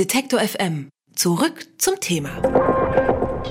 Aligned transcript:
Detektor 0.00 0.40
FM. 0.40 0.88
Zurück 1.14 1.66
zum 1.76 2.00
Thema. 2.00 2.30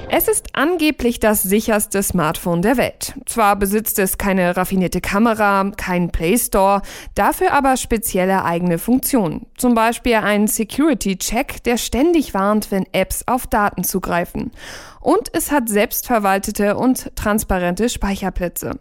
Es 0.10 0.28
ist 0.28 0.48
angeblich 0.54 1.20
das 1.20 1.44
sicherste 1.44 2.02
Smartphone 2.02 2.64
der 2.64 2.76
Welt. 2.76 3.14
Zwar 3.28 3.56
besitzt 3.56 4.00
es 4.00 4.18
keine 4.18 4.58
raffinierte 4.58 5.00
Kamera, 5.00 5.70
keinen 5.78 6.10
Play 6.10 6.40
Store, 6.40 6.82
dafür 7.14 7.54
aber 7.54 7.78
spezielle 7.78 8.46
eigene 8.46 8.80
Funktionen. 8.80 9.46
Zum 9.60 9.76
Beispiel 9.76 10.16
einen 10.16 10.48
Security-Check, 10.48 11.62
der 11.66 11.78
ständig 11.78 12.34
warnt, 12.34 12.72
wenn 12.72 12.88
Apps 12.94 13.28
auf 13.28 13.46
Daten 13.46 13.84
zugreifen. 13.84 14.50
Und 15.02 15.30
es 15.34 15.52
hat 15.52 15.70
selbstverwaltete 15.70 16.78
und 16.78 17.16
transparente 17.16 17.90
Speicherplätze. 17.90 18.80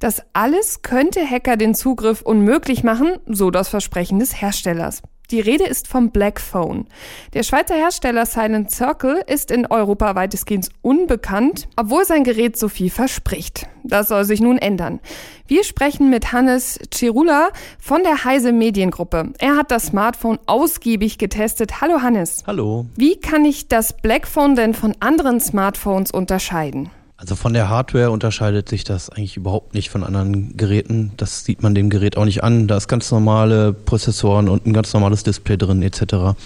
Das 0.00 0.20
alles 0.34 0.82
könnte 0.82 1.26
Hacker 1.26 1.56
den 1.56 1.74
Zugriff 1.74 2.20
unmöglich 2.20 2.84
machen, 2.84 3.16
so 3.24 3.50
das 3.50 3.70
Versprechen 3.70 4.18
des 4.18 4.42
Herstellers. 4.42 5.00
Die 5.32 5.40
Rede 5.40 5.64
ist 5.64 5.88
vom 5.88 6.10
Black 6.10 6.40
Phone. 6.40 6.86
Der 7.34 7.42
Schweizer 7.42 7.74
Hersteller 7.74 8.26
Silent 8.26 8.70
Circle 8.70 9.22
ist 9.26 9.50
in 9.50 9.66
Europa 9.66 10.14
weitestgehend 10.14 10.68
unbekannt, 10.82 11.66
obwohl 11.74 12.04
sein 12.04 12.22
Gerät 12.22 12.56
so 12.56 12.68
viel 12.68 12.90
verspricht. 12.90 13.66
Das 13.82 14.08
soll 14.08 14.24
sich 14.24 14.40
nun 14.40 14.58
ändern. 14.58 15.00
Wir 15.48 15.64
sprechen 15.64 16.10
mit 16.10 16.32
Hannes 16.32 16.78
Cirula 16.94 17.48
von 17.80 18.04
der 18.04 18.24
Heise 18.24 18.52
Mediengruppe. 18.52 19.32
Er 19.38 19.56
hat 19.56 19.72
das 19.72 19.86
Smartphone 19.86 20.38
ausgiebig 20.46 21.18
getestet. 21.18 21.80
Hallo 21.80 22.02
Hannes. 22.02 22.44
Hallo. 22.46 22.86
Wie 22.94 23.16
kann 23.16 23.44
ich 23.44 23.66
das 23.66 23.96
Black 23.96 24.28
Phone 24.28 24.54
denn 24.54 24.74
von 24.74 24.94
anderen 25.00 25.40
Smartphones 25.40 26.12
unterscheiden? 26.12 26.90
Also 27.18 27.34
von 27.34 27.54
der 27.54 27.70
Hardware 27.70 28.10
unterscheidet 28.10 28.68
sich 28.68 28.84
das 28.84 29.08
eigentlich 29.08 29.38
überhaupt 29.38 29.72
nicht 29.72 29.88
von 29.88 30.04
anderen 30.04 30.54
Geräten. 30.58 31.12
Das 31.16 31.46
sieht 31.46 31.62
man 31.62 31.74
dem 31.74 31.88
Gerät 31.88 32.18
auch 32.18 32.26
nicht 32.26 32.44
an. 32.44 32.68
Da 32.68 32.76
ist 32.76 32.88
ganz 32.88 33.10
normale 33.10 33.72
Prozessoren 33.72 34.50
und 34.50 34.66
ein 34.66 34.74
ganz 34.74 34.92
normales 34.92 35.22
Display 35.22 35.56
drin 35.56 35.80
etc. 35.82 36.36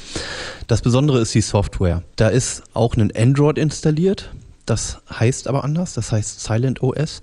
Das 0.69 0.81
Besondere 0.81 1.19
ist 1.21 1.35
die 1.35 1.41
Software. 1.41 2.05
Da 2.15 2.29
ist 2.29 2.63
auch 2.73 2.95
ein 2.97 3.13
Android 3.17 3.59
installiert. 3.59 4.31
Das 4.71 4.99
heißt 5.11 5.49
aber 5.49 5.65
anders. 5.65 5.95
Das 5.95 6.13
heißt 6.13 6.41
Silent 6.41 6.81
OS. 6.81 7.23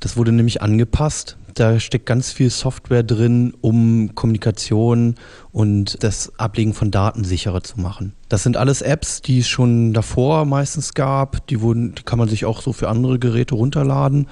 Das 0.00 0.18
wurde 0.18 0.30
nämlich 0.30 0.60
angepasst 0.60 1.38
da 1.54 1.78
steckt 1.80 2.06
ganz 2.06 2.32
viel 2.32 2.50
Software 2.50 3.02
drin, 3.02 3.54
um 3.60 4.14
Kommunikation 4.14 5.16
und 5.52 6.02
das 6.02 6.38
Ablegen 6.38 6.74
von 6.74 6.90
Daten 6.90 7.24
sicherer 7.24 7.62
zu 7.62 7.80
machen. 7.80 8.14
Das 8.28 8.42
sind 8.42 8.56
alles 8.56 8.82
Apps, 8.82 9.20
die 9.22 9.40
es 9.40 9.48
schon 9.48 9.92
davor 9.92 10.44
meistens 10.44 10.94
gab. 10.94 11.46
Die, 11.48 11.60
wurden, 11.60 11.94
die 11.94 12.02
kann 12.02 12.18
man 12.18 12.28
sich 12.28 12.44
auch 12.44 12.62
so 12.62 12.72
für 12.72 12.88
andere 12.88 13.18
Geräte 13.18 13.54
runterladen. 13.54 14.28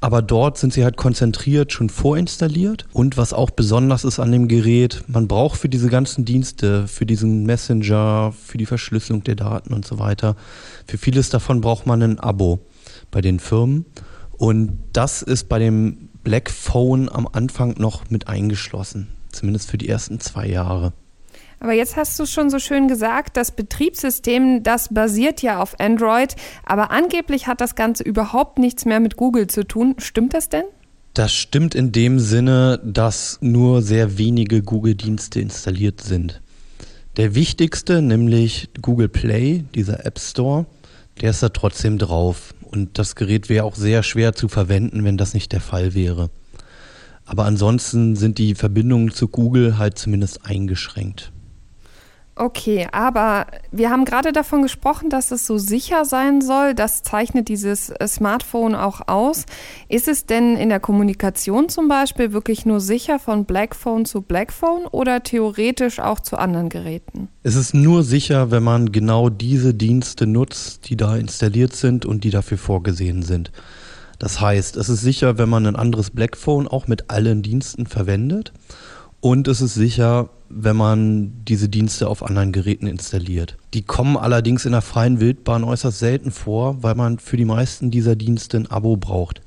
Aber 0.00 0.20
dort 0.20 0.58
sind 0.58 0.72
sie 0.72 0.84
halt 0.84 0.96
konzentriert, 0.96 1.72
schon 1.72 1.88
vorinstalliert. 1.88 2.86
Und 2.92 3.16
was 3.16 3.32
auch 3.32 3.50
besonders 3.50 4.04
ist 4.04 4.18
an 4.18 4.32
dem 4.32 4.48
Gerät, 4.48 5.02
man 5.06 5.28
braucht 5.28 5.58
für 5.58 5.68
diese 5.68 5.88
ganzen 5.88 6.24
Dienste, 6.24 6.86
für 6.86 7.06
diesen 7.06 7.44
Messenger, 7.44 8.32
für 8.32 8.58
die 8.58 8.66
Verschlüsselung 8.66 9.24
der 9.24 9.36
Daten 9.36 9.72
und 9.72 9.86
so 9.86 9.98
weiter, 9.98 10.36
für 10.86 10.98
vieles 10.98 11.30
davon 11.30 11.60
braucht 11.60 11.86
man 11.86 12.02
ein 12.02 12.20
Abo 12.20 12.60
bei 13.10 13.20
den 13.20 13.40
Firmen. 13.40 13.86
Und 14.36 14.78
das 14.92 15.22
ist 15.22 15.48
bei 15.48 15.58
dem 15.58 16.10
Black 16.22 16.50
Phone 16.50 17.08
am 17.08 17.28
Anfang 17.30 17.74
noch 17.78 18.10
mit 18.10 18.28
eingeschlossen, 18.28 19.08
zumindest 19.30 19.70
für 19.70 19.78
die 19.78 19.88
ersten 19.88 20.20
zwei 20.20 20.46
Jahre. 20.46 20.92
Aber 21.64 21.72
jetzt 21.72 21.96
hast 21.96 22.20
du 22.20 22.26
schon 22.26 22.50
so 22.50 22.58
schön 22.58 22.88
gesagt, 22.88 23.38
das 23.38 23.50
Betriebssystem, 23.50 24.62
das 24.62 24.92
basiert 24.92 25.40
ja 25.40 25.62
auf 25.62 25.80
Android, 25.80 26.36
aber 26.62 26.90
angeblich 26.90 27.46
hat 27.46 27.62
das 27.62 27.74
Ganze 27.74 28.02
überhaupt 28.02 28.58
nichts 28.58 28.84
mehr 28.84 29.00
mit 29.00 29.16
Google 29.16 29.46
zu 29.46 29.66
tun. 29.66 29.94
Stimmt 29.96 30.34
das 30.34 30.50
denn? 30.50 30.64
Das 31.14 31.32
stimmt 31.32 31.74
in 31.74 31.90
dem 31.90 32.18
Sinne, 32.18 32.82
dass 32.84 33.38
nur 33.40 33.80
sehr 33.80 34.18
wenige 34.18 34.60
Google-Dienste 34.60 35.40
installiert 35.40 36.02
sind. 36.02 36.42
Der 37.16 37.34
wichtigste, 37.34 38.02
nämlich 38.02 38.68
Google 38.82 39.08
Play, 39.08 39.64
dieser 39.74 40.04
App 40.04 40.18
Store, 40.18 40.66
der 41.22 41.30
ist 41.30 41.42
da 41.42 41.48
trotzdem 41.48 41.96
drauf. 41.96 42.54
Und 42.60 42.98
das 42.98 43.16
Gerät 43.16 43.48
wäre 43.48 43.64
auch 43.64 43.74
sehr 43.74 44.02
schwer 44.02 44.34
zu 44.34 44.48
verwenden, 44.48 45.02
wenn 45.02 45.16
das 45.16 45.32
nicht 45.32 45.50
der 45.52 45.62
Fall 45.62 45.94
wäre. 45.94 46.28
Aber 47.24 47.46
ansonsten 47.46 48.16
sind 48.16 48.36
die 48.36 48.54
Verbindungen 48.54 49.12
zu 49.12 49.28
Google 49.28 49.78
halt 49.78 49.96
zumindest 49.96 50.44
eingeschränkt. 50.44 51.32
Okay, 52.36 52.88
aber 52.90 53.46
wir 53.70 53.90
haben 53.90 54.04
gerade 54.04 54.32
davon 54.32 54.62
gesprochen, 54.62 55.08
dass 55.08 55.30
es 55.30 55.46
so 55.46 55.56
sicher 55.56 56.04
sein 56.04 56.40
soll. 56.40 56.74
Das 56.74 57.04
zeichnet 57.04 57.48
dieses 57.48 57.90
äh, 57.90 58.08
Smartphone 58.08 58.74
auch 58.74 59.02
aus. 59.06 59.46
Ist 59.88 60.08
es 60.08 60.26
denn 60.26 60.56
in 60.56 60.68
der 60.68 60.80
Kommunikation 60.80 61.68
zum 61.68 61.86
Beispiel 61.86 62.32
wirklich 62.32 62.66
nur 62.66 62.80
sicher 62.80 63.20
von 63.20 63.44
Blackphone 63.44 64.04
zu 64.04 64.20
Blackphone 64.20 64.86
oder 64.86 65.22
theoretisch 65.22 66.00
auch 66.00 66.18
zu 66.18 66.36
anderen 66.36 66.70
Geräten? 66.70 67.28
Es 67.44 67.54
ist 67.54 67.72
nur 67.72 68.02
sicher, 68.02 68.50
wenn 68.50 68.64
man 68.64 68.90
genau 68.90 69.28
diese 69.28 69.72
Dienste 69.72 70.26
nutzt, 70.26 70.88
die 70.88 70.96
da 70.96 71.16
installiert 71.16 71.76
sind 71.76 72.04
und 72.04 72.24
die 72.24 72.30
dafür 72.30 72.58
vorgesehen 72.58 73.22
sind. 73.22 73.52
Das 74.18 74.40
heißt, 74.40 74.76
es 74.76 74.88
ist 74.88 75.02
sicher, 75.02 75.38
wenn 75.38 75.48
man 75.48 75.66
ein 75.66 75.76
anderes 75.76 76.10
Blackphone 76.10 76.66
auch 76.66 76.88
mit 76.88 77.10
allen 77.10 77.42
Diensten 77.42 77.86
verwendet. 77.86 78.52
Und 79.20 79.48
es 79.48 79.60
ist 79.60 79.74
sicher, 79.74 80.28
wenn 80.54 80.76
man 80.76 81.44
diese 81.44 81.68
Dienste 81.68 82.08
auf 82.08 82.22
anderen 82.22 82.52
Geräten 82.52 82.86
installiert. 82.86 83.56
Die 83.74 83.82
kommen 83.82 84.16
allerdings 84.16 84.64
in 84.64 84.72
der 84.72 84.82
freien 84.82 85.20
Wildbahn 85.20 85.64
äußerst 85.64 85.98
selten 85.98 86.30
vor, 86.30 86.82
weil 86.82 86.94
man 86.94 87.18
für 87.18 87.36
die 87.36 87.44
meisten 87.44 87.90
dieser 87.90 88.16
Dienste 88.16 88.58
ein 88.58 88.70
Abo 88.70 88.96
braucht. 88.96 89.40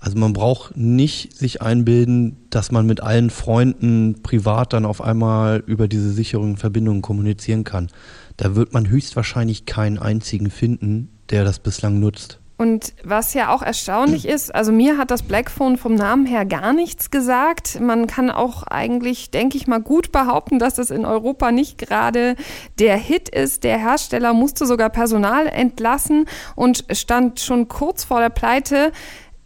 Also 0.00 0.16
man 0.18 0.32
braucht 0.32 0.76
nicht 0.76 1.36
sich 1.36 1.60
einbilden, 1.60 2.36
dass 2.50 2.70
man 2.70 2.86
mit 2.86 3.00
allen 3.00 3.30
Freunden 3.30 4.22
privat 4.22 4.72
dann 4.72 4.84
auf 4.84 5.00
einmal 5.00 5.62
über 5.66 5.88
diese 5.88 6.12
sicheren 6.12 6.56
Verbindungen 6.56 7.02
kommunizieren 7.02 7.64
kann. 7.64 7.88
Da 8.36 8.54
wird 8.54 8.72
man 8.72 8.88
höchstwahrscheinlich 8.88 9.66
keinen 9.66 9.98
einzigen 9.98 10.50
finden, 10.50 11.08
der 11.30 11.44
das 11.44 11.58
bislang 11.58 11.98
nutzt. 11.98 12.37
Und 12.58 12.92
was 13.04 13.34
ja 13.34 13.54
auch 13.54 13.62
erstaunlich 13.62 14.26
ist, 14.26 14.52
also 14.52 14.72
mir 14.72 14.98
hat 14.98 15.12
das 15.12 15.22
Blackphone 15.22 15.76
vom 15.76 15.94
Namen 15.94 16.26
her 16.26 16.44
gar 16.44 16.72
nichts 16.72 17.12
gesagt. 17.12 17.78
Man 17.80 18.08
kann 18.08 18.32
auch 18.32 18.64
eigentlich, 18.64 19.30
denke 19.30 19.56
ich 19.56 19.68
mal, 19.68 19.80
gut 19.80 20.10
behaupten, 20.10 20.58
dass 20.58 20.78
es 20.78 20.90
in 20.90 21.04
Europa 21.04 21.52
nicht 21.52 21.78
gerade 21.78 22.34
der 22.80 22.96
Hit 22.96 23.28
ist. 23.28 23.62
Der 23.62 23.78
Hersteller 23.78 24.34
musste 24.34 24.66
sogar 24.66 24.90
Personal 24.90 25.46
entlassen 25.46 26.26
und 26.56 26.84
stand 26.90 27.38
schon 27.38 27.68
kurz 27.68 28.02
vor 28.02 28.18
der 28.18 28.30
Pleite. 28.30 28.90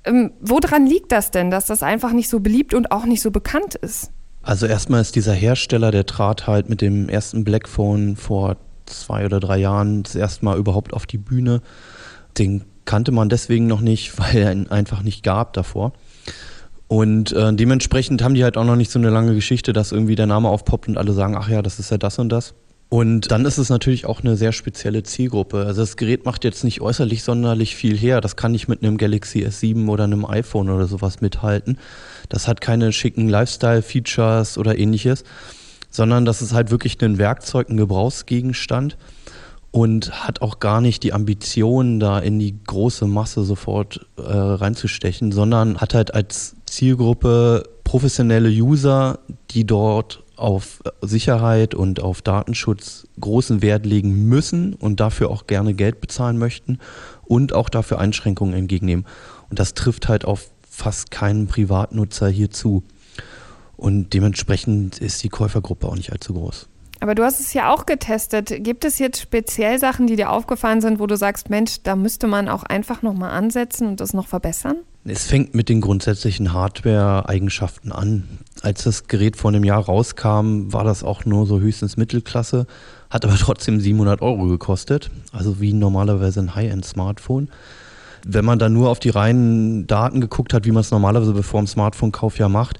Ähm, 0.04 0.32
woran 0.40 0.86
liegt 0.86 1.12
das 1.12 1.30
denn, 1.30 1.50
dass 1.50 1.66
das 1.66 1.82
einfach 1.82 2.12
nicht 2.12 2.30
so 2.30 2.40
beliebt 2.40 2.72
und 2.72 2.92
auch 2.92 3.04
nicht 3.04 3.20
so 3.20 3.30
bekannt 3.30 3.74
ist? 3.74 4.10
Also 4.40 4.64
erstmal 4.64 5.02
ist 5.02 5.16
dieser 5.16 5.34
Hersteller, 5.34 5.90
der 5.90 6.06
trat 6.06 6.46
halt 6.46 6.70
mit 6.70 6.80
dem 6.80 7.10
ersten 7.10 7.44
Blackphone 7.44 8.16
vor 8.16 8.56
zwei 8.86 9.26
oder 9.26 9.38
drei 9.38 9.58
Jahren 9.58 10.02
das 10.02 10.14
erste 10.14 10.46
Mal 10.46 10.56
überhaupt 10.56 10.94
auf 10.94 11.04
die 11.04 11.18
Bühne. 11.18 11.60
Den 12.38 12.64
kannte 12.92 13.10
man 13.10 13.30
deswegen 13.30 13.66
noch 13.66 13.80
nicht, 13.80 14.19
weil 14.19 14.36
er 14.36 14.53
ihn 14.53 14.69
einfach 14.69 15.03
nicht 15.03 15.22
gab 15.22 15.54
davor. 15.54 15.94
Und 16.88 17.32
äh, 17.32 17.54
dementsprechend 17.54 18.22
haben 18.22 18.34
die 18.34 18.44
halt 18.44 18.58
auch 18.58 18.66
noch 18.66 18.76
nicht 18.76 18.91
so 18.91 18.98
eine 18.98 19.08
lange 19.08 19.34
Geschichte, 19.34 19.72
dass 19.72 19.92
irgendwie 19.92 20.14
der 20.14 20.26
Name 20.26 20.50
aufpoppt 20.50 20.88
und 20.88 20.98
alle 20.98 21.14
sagen, 21.14 21.34
ach 21.34 21.48
ja, 21.48 21.62
das 21.62 21.78
ist 21.78 21.91
ja 21.91 21.97
das 21.97 22.19
und 22.19 22.28
das. 22.28 22.52
Und 22.91 23.31
dann 23.31 23.47
ist 23.47 23.56
es 23.56 23.70
natürlich 23.70 24.04
auch 24.04 24.20
eine 24.20 24.36
sehr 24.36 24.52
spezielle 24.52 25.02
Zielgruppe. 25.04 25.64
Also 25.64 25.81
das 25.81 25.97
Gerät 25.97 26.26
macht 26.26 26.44
jetzt 26.44 26.64
nicht 26.64 26.82
äußerlich 26.82 27.22
sonderlich 27.22 27.76
viel 27.76 27.97
her. 27.97 28.20
Das 28.20 28.36
kann 28.36 28.52
nicht 28.52 28.69
mit 28.69 28.82
einem 28.82 28.98
Galaxy 28.98 29.38
S7 29.42 29.88
oder 29.88 30.04
einem 30.04 30.26
iPhone 30.26 30.69
oder 30.69 30.86
sowas 30.86 31.22
mithalten. 31.22 31.78
Das 32.28 32.47
hat 32.47 32.60
keine 32.60 32.92
schicken 32.92 33.26
Lifestyle-Features 33.31 34.58
oder 34.58 34.76
ähnliches, 34.76 35.25
sondern 35.88 36.26
das 36.26 36.42
ist 36.42 36.52
halt 36.52 36.70
wirklich 36.70 37.00
ein 37.00 37.16
Werkzeug, 37.16 37.70
ein 37.70 37.78
Gebrauchsgegenstand 37.78 38.98
und 39.72 40.24
hat 40.24 40.42
auch 40.42 40.60
gar 40.60 40.80
nicht 40.80 41.02
die 41.02 41.12
Ambition, 41.12 41.98
da 41.98 42.18
in 42.18 42.38
die 42.38 42.62
große 42.64 43.06
Masse 43.06 43.42
sofort 43.42 44.06
äh, 44.16 44.22
reinzustechen, 44.22 45.32
sondern 45.32 45.78
hat 45.78 45.94
halt 45.94 46.14
als 46.14 46.54
Zielgruppe 46.66 47.64
professionelle 47.82 48.50
User, 48.50 49.18
die 49.50 49.64
dort 49.64 50.22
auf 50.36 50.82
Sicherheit 51.00 51.74
und 51.74 52.02
auf 52.02 52.20
Datenschutz 52.20 53.06
großen 53.20 53.62
Wert 53.62 53.86
legen 53.86 54.28
müssen 54.28 54.74
und 54.74 55.00
dafür 55.00 55.30
auch 55.30 55.46
gerne 55.46 55.72
Geld 55.72 56.00
bezahlen 56.00 56.36
möchten 56.36 56.78
und 57.25 57.54
auch 57.54 57.70
dafür 57.70 57.98
Einschränkungen 57.98 58.54
entgegennehmen. 58.54 59.06
Und 59.48 59.58
das 59.58 59.75
trifft 59.75 60.08
halt 60.08 60.25
auf 60.25 60.50
fast 60.68 61.10
keinen 61.10 61.46
Privatnutzer 61.46 62.28
hier 62.28 62.50
zu. 62.50 62.82
Und 63.76 64.12
dementsprechend 64.14 64.98
ist 64.98 65.22
die 65.22 65.28
Käufergruppe 65.28 65.86
auch 65.86 65.96
nicht 65.96 66.12
allzu 66.12 66.34
groß. 66.34 66.68
Aber 67.02 67.16
du 67.16 67.25
hast 67.25 67.40
es 67.40 67.52
ja 67.52 67.75
auch 67.75 67.84
getestet. 67.84 68.62
Gibt 68.62 68.84
es 68.84 69.00
jetzt 69.00 69.20
speziell 69.20 69.81
Sachen, 69.81 70.06
die 70.06 70.14
dir 70.14 70.31
aufgefallen 70.31 70.81
sind, 70.81 71.00
wo 71.00 71.08
du 71.08 71.16
sagst, 71.16 71.50
Mensch, 71.50 71.82
da 71.82 71.96
müsste 71.96 72.28
man 72.28 72.49
auch 72.49 72.62
einfach 72.62 73.02
nochmal 73.02 73.32
ansetzen 73.32 73.88
und 73.88 73.99
das 73.99 74.14
noch 74.14 74.28
verbessern? 74.28 74.76
Es 75.04 75.26
fängt 75.26 75.52
mit 75.52 75.69
den 75.69 75.81
grundsätzlichen 75.81 76.52
Hardware-Eigenschaften 76.52 77.90
an. 77.90 78.38
Als 78.60 78.84
das 78.84 79.08
Gerät 79.08 79.37
vor 79.37 79.50
einem 79.50 79.64
Jahr 79.64 79.84
rauskam, 79.84 80.72
war 80.72 80.84
das 80.84 81.02
auch 81.02 81.25
nur 81.25 81.44
so 81.44 81.58
höchstens 81.58 81.96
Mittelklasse, 81.96 82.69
hat 83.10 83.25
aber 83.25 83.34
trotzdem 83.40 83.81
700 83.81 84.22
Euro 84.22 84.46
gekostet, 84.46 85.10
also 85.32 85.60
wie 85.60 85.72
normalerweise 85.72 86.38
ein 86.38 86.54
High-End-Smartphone. 86.54 87.49
Wenn 88.25 88.44
man 88.44 88.60
da 88.60 88.69
nur 88.69 88.90
auf 88.90 89.00
die 89.00 89.10
reinen 89.10 89.88
Daten 89.88 90.20
geguckt 90.20 90.54
hat, 90.54 90.66
wie 90.66 90.70
man 90.70 90.82
es 90.82 90.93
normalerweise 90.93 91.32
bevor 91.32 91.60
dem 91.60 91.66
Smartphone-Kauf 91.66 92.38
ja 92.38 92.49
macht, 92.49 92.78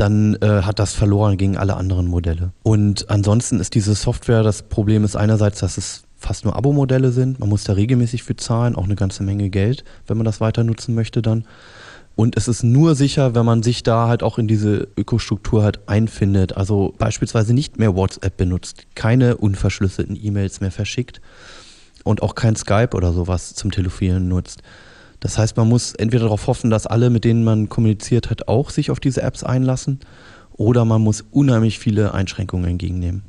dann 0.00 0.36
äh, 0.36 0.62
hat 0.62 0.78
das 0.78 0.94
verloren 0.94 1.36
gegen 1.36 1.56
alle 1.56 1.76
anderen 1.76 2.06
Modelle. 2.06 2.52
Und 2.62 3.10
ansonsten 3.10 3.60
ist 3.60 3.74
diese 3.74 3.94
Software, 3.94 4.42
das 4.42 4.62
Problem 4.62 5.04
ist 5.04 5.16
einerseits, 5.16 5.60
dass 5.60 5.76
es 5.76 6.04
fast 6.16 6.44
nur 6.44 6.56
Abo-Modelle 6.56 7.12
sind. 7.12 7.38
Man 7.38 7.48
muss 7.48 7.64
da 7.64 7.74
regelmäßig 7.74 8.22
für 8.22 8.36
zahlen, 8.36 8.76
auch 8.76 8.84
eine 8.84 8.96
ganze 8.96 9.22
Menge 9.22 9.50
Geld, 9.50 9.84
wenn 10.06 10.16
man 10.16 10.24
das 10.24 10.40
weiter 10.40 10.64
nutzen 10.64 10.94
möchte 10.94 11.22
dann. 11.22 11.44
Und 12.16 12.36
es 12.36 12.48
ist 12.48 12.62
nur 12.62 12.94
sicher, 12.94 13.34
wenn 13.34 13.46
man 13.46 13.62
sich 13.62 13.82
da 13.82 14.08
halt 14.08 14.22
auch 14.22 14.38
in 14.38 14.46
diese 14.46 14.88
Ökostruktur 14.96 15.62
halt 15.62 15.80
einfindet. 15.86 16.56
Also 16.56 16.94
beispielsweise 16.98 17.54
nicht 17.54 17.78
mehr 17.78 17.94
WhatsApp 17.94 18.36
benutzt, 18.36 18.86
keine 18.94 19.36
unverschlüsselten 19.36 20.18
E-Mails 20.20 20.60
mehr 20.60 20.70
verschickt 20.70 21.20
und 22.04 22.22
auch 22.22 22.34
kein 22.34 22.56
Skype 22.56 22.90
oder 22.94 23.12
sowas 23.12 23.54
zum 23.54 23.70
Telefonieren 23.70 24.28
nutzt. 24.28 24.62
Das 25.20 25.38
heißt, 25.38 25.56
man 25.56 25.68
muss 25.68 25.94
entweder 25.94 26.24
darauf 26.24 26.46
hoffen, 26.46 26.70
dass 26.70 26.86
alle, 26.86 27.10
mit 27.10 27.24
denen 27.24 27.44
man 27.44 27.68
kommuniziert 27.68 28.30
hat, 28.30 28.48
auch 28.48 28.70
sich 28.70 28.90
auf 28.90 29.00
diese 29.00 29.22
Apps 29.22 29.44
einlassen, 29.44 30.00
oder 30.52 30.84
man 30.84 31.00
muss 31.00 31.24
unheimlich 31.30 31.78
viele 31.78 32.12
Einschränkungen 32.12 32.70
entgegennehmen. 32.70 33.22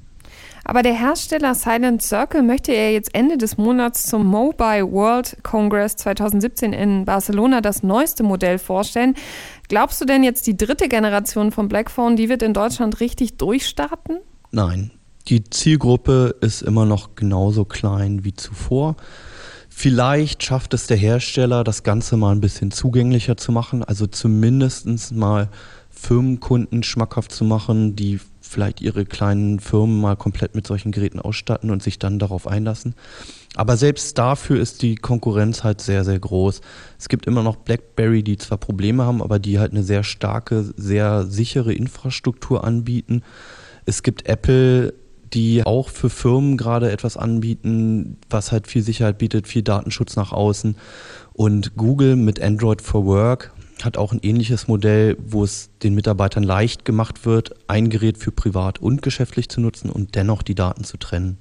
Aber 0.64 0.84
der 0.84 0.94
Hersteller 0.94 1.56
Silent 1.56 2.02
Circle 2.02 2.44
möchte 2.44 2.74
ja 2.74 2.90
jetzt 2.90 3.16
Ende 3.16 3.38
des 3.38 3.58
Monats 3.58 4.06
zum 4.06 4.26
Mobile 4.26 4.92
World 4.92 5.38
Congress 5.44 5.96
2017 5.96 6.72
in 6.74 7.06
Barcelona 7.06 7.62
das 7.62 7.84
neueste 7.84 8.24
Modell 8.24 8.60
vorstellen. 8.60 9.16
Glaubst 9.70 10.00
du 10.00 10.06
denn 10.06 10.24
jetzt 10.24 10.46
die 10.48 10.56
dritte 10.56 10.88
Generation 10.88 11.52
von 11.52 11.68
Blackphone, 11.68 12.16
die 12.16 12.30
wird 12.30 12.44
in 12.44 12.54
Deutschland 12.54 13.00
richtig 13.00 13.38
durchstarten? 13.38 14.20
Nein, 14.52 14.92
die 15.28 15.44
Zielgruppe 15.44 16.36
ist 16.42 16.62
immer 16.62 16.86
noch 16.86 17.16
genauso 17.16 17.66
klein 17.66 18.24
wie 18.24 18.34
zuvor. 18.34 18.96
Vielleicht 19.74 20.44
schafft 20.44 20.74
es 20.74 20.86
der 20.86 20.98
Hersteller, 20.98 21.64
das 21.64 21.82
Ganze 21.82 22.18
mal 22.18 22.34
ein 22.34 22.42
bisschen 22.42 22.72
zugänglicher 22.72 23.38
zu 23.38 23.52
machen, 23.52 23.84
also 23.84 24.06
zumindest 24.06 25.14
mal 25.14 25.50
Firmenkunden 25.90 26.84
schmackhaft 26.84 27.32
zu 27.32 27.46
machen, 27.46 27.96
die 27.96 28.20
vielleicht 28.42 28.82
ihre 28.82 29.06
kleinen 29.06 29.60
Firmen 29.60 30.02
mal 30.02 30.18
komplett 30.18 30.56
mit 30.56 30.68
solchen 30.68 30.92
Geräten 30.92 31.20
ausstatten 31.20 31.72
und 31.72 31.82
sich 31.82 31.98
dann 31.98 32.20
darauf 32.20 32.48
einlassen. 32.48 32.96
Aber 33.56 33.78
selbst 33.78 34.18
dafür 34.18 34.60
ist 34.60 34.82
die 34.82 34.96
Konkurrenz 34.96 35.64
halt 35.64 35.82
sehr, 35.82 36.04
sehr 36.04 36.20
groß. 36.20 36.62
Es 37.00 37.08
gibt 37.08 37.26
immer 37.26 37.42
noch 37.42 37.56
BlackBerry, 37.56 38.24
die 38.24 38.38
zwar 38.38 38.58
Probleme 38.58 39.06
haben, 39.06 39.22
aber 39.22 39.40
die 39.40 39.58
halt 39.58 39.72
eine 39.72 39.84
sehr 39.84 40.04
starke, 40.04 40.66
sehr 40.76 41.26
sichere 41.26 41.74
Infrastruktur 41.74 42.64
anbieten. 42.66 43.24
Es 43.86 44.04
gibt 44.04 44.28
Apple, 44.28 44.94
die 45.34 45.66
auch 45.66 45.90
für 45.90 46.10
Firmen 46.10 46.58
gerade 46.58 46.92
etwas 46.92 47.18
anbieten, 47.18 48.18
was 48.30 48.52
halt 48.52 48.68
viel 48.68 48.82
Sicherheit 48.82 49.18
bietet, 49.18 49.48
viel 49.48 49.62
Datenschutz 49.62 50.16
nach 50.16 50.32
außen. 50.32 50.76
Und 51.34 51.76
Google 51.76 52.16
mit 52.16 52.42
Android 52.42 52.82
for 52.82 53.06
Work 53.06 53.54
hat 53.84 53.98
auch 53.98 54.12
ein 54.12 54.20
ähnliches 54.22 54.68
Modell, 54.68 55.18
wo 55.26 55.44
es 55.44 55.70
den 55.82 55.96
Mitarbeitern 55.96 56.44
leicht 56.44 56.86
gemacht 56.86 57.26
wird, 57.26 57.56
ein 57.68 57.90
Gerät 57.90 58.18
für 58.18 58.32
privat 58.32 58.80
und 58.80 59.02
geschäftlich 59.02 59.50
zu 59.50 59.62
nutzen 59.62 59.90
und 59.90 60.16
dennoch 60.16 60.44
die 60.44 60.56
Daten 60.56 60.84
zu 60.84 60.98
trennen. 60.98 61.38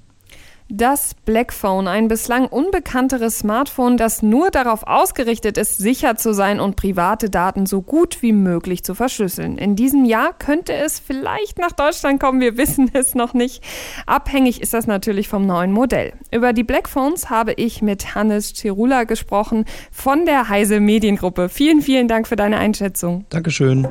Das 0.73 1.15
Blackphone, 1.25 1.89
ein 1.89 2.07
bislang 2.07 2.47
unbekannteres 2.47 3.39
Smartphone, 3.39 3.97
das 3.97 4.21
nur 4.21 4.51
darauf 4.51 4.87
ausgerichtet 4.87 5.57
ist, 5.57 5.75
sicher 5.77 6.15
zu 6.15 6.33
sein 6.33 6.61
und 6.61 6.77
private 6.77 7.29
Daten 7.29 7.65
so 7.65 7.81
gut 7.81 8.21
wie 8.21 8.31
möglich 8.31 8.81
zu 8.81 8.95
verschlüsseln. 8.95 9.57
In 9.57 9.75
diesem 9.75 10.05
Jahr 10.05 10.31
könnte 10.31 10.73
es 10.73 10.97
vielleicht 10.97 11.59
nach 11.59 11.73
Deutschland 11.73 12.21
kommen, 12.21 12.39
wir 12.39 12.55
wissen 12.55 12.89
es 12.93 13.15
noch 13.15 13.33
nicht. 13.33 13.61
Abhängig 14.05 14.61
ist 14.61 14.73
das 14.73 14.87
natürlich 14.87 15.27
vom 15.27 15.45
neuen 15.45 15.73
Modell. 15.73 16.13
Über 16.31 16.53
die 16.53 16.63
Blackphones 16.63 17.29
habe 17.29 17.51
ich 17.51 17.81
mit 17.81 18.15
Hannes 18.15 18.53
Cerula 18.53 19.03
gesprochen 19.03 19.65
von 19.91 20.25
der 20.25 20.47
Heise 20.47 20.79
Mediengruppe. 20.79 21.49
Vielen, 21.49 21.81
vielen 21.81 22.07
Dank 22.07 22.29
für 22.29 22.37
deine 22.37 22.57
Einschätzung. 22.57 23.25
Dankeschön. 23.27 23.89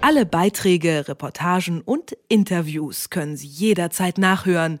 Alle 0.00 0.26
Beiträge, 0.26 1.06
Reportagen 1.06 1.82
und 1.82 2.16
Interviews 2.28 3.10
können 3.10 3.36
Sie 3.36 3.46
jederzeit 3.46 4.18
nachhören 4.18 4.80